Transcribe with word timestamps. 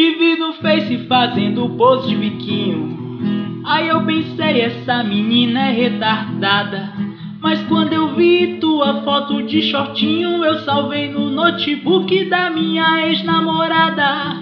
vi 0.00 0.36
no 0.36 0.52
Face 0.54 0.98
fazendo 1.08 1.70
pose 1.70 2.08
de 2.08 2.16
biquinho. 2.16 3.62
Aí 3.64 3.88
eu 3.88 4.04
pensei, 4.04 4.60
essa 4.60 5.02
menina 5.02 5.68
é 5.68 5.72
retardada. 5.72 6.92
Mas 7.40 7.62
quando 7.62 7.92
eu 7.92 8.14
vi 8.14 8.58
tua 8.60 9.02
foto 9.02 9.42
de 9.42 9.62
shortinho, 9.62 10.44
eu 10.44 10.58
salvei 10.60 11.10
no 11.10 11.30
notebook 11.30 12.24
da 12.26 12.50
minha 12.50 13.06
ex-namorada. 13.06 14.36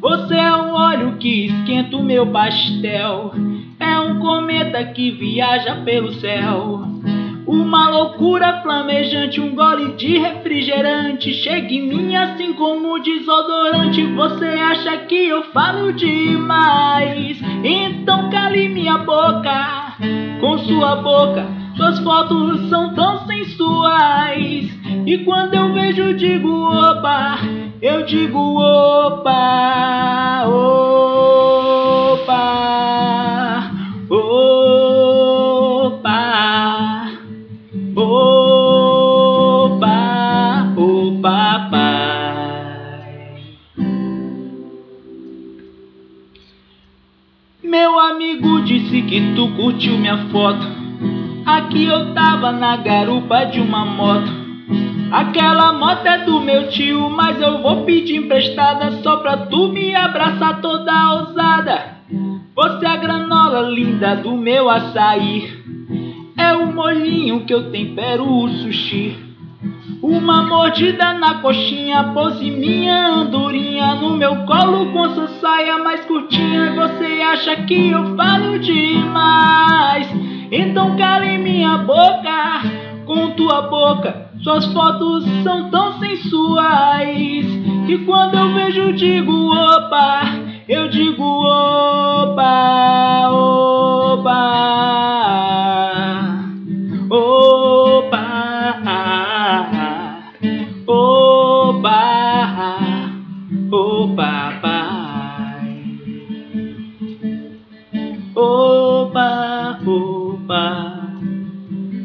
Você 0.00 0.34
é 0.34 0.56
um 0.56 0.72
óleo 0.72 1.16
que 1.18 1.46
esquenta 1.46 1.96
o 1.96 2.04
meu 2.04 2.26
pastel. 2.26 3.32
É 3.78 3.98
um 4.00 4.18
cometa 4.18 4.84
que 4.84 5.10
viaja 5.12 5.76
pelo 5.84 6.12
céu. 6.14 6.82
Uma 7.46 7.88
loucura 7.90 8.60
flamejante, 8.62 9.40
um 9.40 9.54
gole 9.54 9.92
de 9.92 10.18
refrigerante. 10.18 11.32
Chega 11.32 11.72
em 11.72 11.88
mim 11.88 12.16
assim 12.16 12.52
como 12.54 12.98
desodorante. 13.00 14.04
Você 14.04 14.46
acha 14.46 14.96
que 15.06 15.28
eu 15.28 15.44
falo 15.52 15.92
demais? 15.92 17.38
Então 17.62 18.28
cale 18.30 18.68
minha 18.68 18.98
boca 18.98 19.96
com 20.40 20.58
sua 20.58 20.96
boca. 20.96 21.46
Suas 21.76 21.98
fotos 22.00 22.68
são 22.68 22.94
tão 22.94 23.26
sensuais. 23.26 24.70
E 25.06 25.18
quando 25.18 25.54
eu 25.54 25.72
vejo, 25.72 26.14
digo 26.14 26.48
opa. 26.48 27.38
Eu 27.82 28.06
digo 28.06 28.38
opa, 28.58 30.46
opa, 30.46 31.15
Meu 47.66 47.98
amigo 47.98 48.62
disse 48.62 49.02
que 49.02 49.34
tu 49.34 49.48
curtiu 49.56 49.98
minha 49.98 50.28
foto. 50.28 50.64
Aqui 51.44 51.84
eu 51.84 52.14
tava 52.14 52.52
na 52.52 52.76
garupa 52.76 53.44
de 53.46 53.60
uma 53.60 53.84
moto. 53.84 54.30
Aquela 55.10 55.72
moto 55.72 56.06
é 56.06 56.18
do 56.24 56.40
meu 56.40 56.68
tio, 56.68 57.10
mas 57.10 57.42
eu 57.42 57.60
vou 57.60 57.84
pedir 57.84 58.18
emprestada 58.18 58.92
só 59.02 59.16
pra 59.16 59.36
tu 59.48 59.66
me 59.72 59.92
abraçar 59.96 60.60
toda 60.60 61.14
ousada. 61.14 61.96
Você 62.54 62.86
é 62.86 62.88
a 62.88 62.96
granola 62.96 63.68
linda 63.68 64.14
do 64.14 64.36
meu 64.36 64.70
açaí. 64.70 65.52
É 66.38 66.52
o 66.52 66.72
molhinho 66.72 67.44
que 67.46 67.52
eu 67.52 67.72
tempero 67.72 68.24
o 68.24 68.48
sushi. 68.48 69.25
Uma 70.02 70.42
mordida 70.42 71.14
na 71.14 71.34
coxinha, 71.40 72.12
pose 72.12 72.50
minha 72.50 73.08
andorinha 73.08 73.94
no 73.94 74.10
meu 74.16 74.44
colo 74.44 74.92
com 74.92 75.14
sua 75.14 75.28
saia 75.40 75.78
mais 75.78 76.04
curtinha. 76.04 76.74
Você 76.74 77.22
acha 77.22 77.56
que 77.64 77.90
eu 77.90 78.14
falo 78.16 78.58
demais? 78.58 80.08
Então 80.52 80.96
cale 80.96 81.38
minha 81.38 81.78
boca 81.78 82.62
com 83.06 83.30
tua 83.30 83.62
boca. 83.62 84.26
Suas 84.42 84.66
fotos 84.72 85.24
são 85.42 85.70
tão 85.70 85.98
sensuais 85.98 87.46
que 87.86 87.98
quando 88.04 88.36
eu 88.36 88.54
vejo 88.54 88.92
digo 88.92 89.32
opa, 89.52 90.22
eu 90.68 90.88
digo 90.88 91.22
opa, 91.22 92.44
opa. 110.36 110.64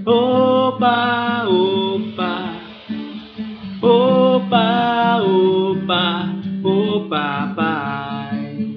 Opa, 0.06 1.46
opa, 1.48 2.34
opa, 3.82 4.68
opa, 5.22 6.04
opa, 6.64 7.54
pai. 7.56 8.72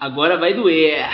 Agora 0.00 0.36
vai 0.36 0.54
doer. 0.54 1.08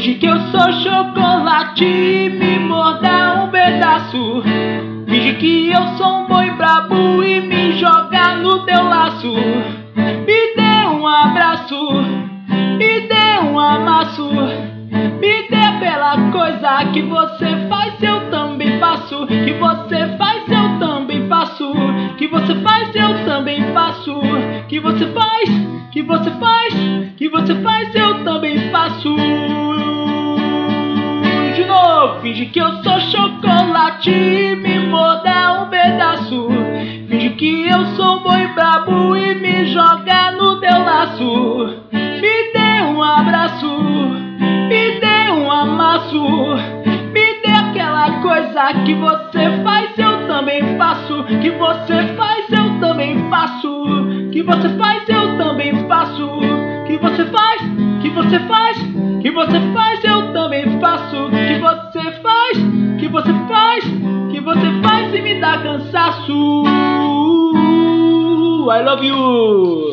Finge 0.00 0.14
que 0.14 0.24
eu 0.24 0.40
sou 0.50 0.72
chocolate 0.82 1.84
e 1.84 2.30
me 2.30 2.58
morda 2.58 3.44
um 3.44 3.50
pedaço. 3.50 4.42
Finge 5.06 5.34
que 5.34 5.70
eu 5.70 5.88
sou 5.98 6.22
um 6.22 6.26
boi 6.26 6.50
brabo 6.52 7.22
e 7.22 7.38
me 7.42 7.78
joga 7.78 8.36
no 8.36 8.64
teu 8.64 8.82
laço. 8.82 9.30
Me 9.94 10.54
dê 10.56 10.86
um 10.86 11.06
abraço, 11.06 11.76
me 12.78 13.00
dê 13.08 13.40
um 13.44 13.58
amasso. 13.58 14.26
Me 15.20 15.48
dê 15.50 15.56
aquela 15.56 16.30
coisa 16.30 16.82
que 16.94 17.02
você 17.02 17.68
faz, 17.68 18.02
eu 18.02 18.30
também 18.30 18.80
faço. 18.80 19.26
Que 19.26 19.52
você 19.52 20.16
faz, 20.16 20.48
eu 20.48 20.78
também 20.78 21.28
faço. 21.28 21.74
Que 22.16 22.26
você 22.26 22.54
faz, 22.62 22.94
eu 22.94 23.26
também 23.26 23.62
faço. 23.74 24.18
Que 24.66 24.80
você 24.80 25.06
faz, 25.12 25.29
finge 32.40 32.46
que 32.46 32.58
eu 32.58 32.82
sou 32.82 33.00
chocolate 33.00 34.10
e 34.10 34.56
me 34.56 34.78
morda 34.80 35.62
um 35.62 35.68
pedaço. 35.68 36.48
Finge 37.08 37.30
que 37.30 37.68
eu 37.68 37.84
sou 37.96 38.20
boi 38.20 38.46
brabo 38.54 39.16
e 39.16 39.34
me 39.34 39.66
joga 39.66 40.32
no 40.32 40.58
teu 40.60 40.78
laço. 40.82 41.82
Me 41.92 42.52
dê 42.52 42.82
um 42.84 43.02
abraço, 43.02 43.66
me 44.68 45.00
dê 45.00 45.30
um 45.32 45.50
amasso. 45.50 46.56
Me 47.12 47.40
dê 47.42 47.50
aquela 47.50 48.22
coisa 48.22 48.72
que 48.84 48.94
você 48.94 49.62
faz, 49.62 49.98
eu 49.98 50.26
também 50.26 50.78
faço. 50.78 51.24
Que 51.24 51.50
você 51.50 52.06
faz, 52.16 52.50
eu 52.50 52.80
também 52.80 53.28
faço. 53.28 54.30
Que 54.32 54.42
você 54.42 54.68
faz, 54.78 55.08
eu 55.08 55.36
também 55.36 55.86
faço. 55.86 56.30
Que 56.86 56.96
você 56.96 57.24
faz, 57.26 57.62
que 58.02 58.10
você 58.10 58.38
faz, 58.40 58.78
que 59.20 59.30
você 59.30 59.60
faz, 59.72 60.04
eu 60.04 60.19
I 68.68 68.82
love 68.82 69.02
you. 69.02 69.89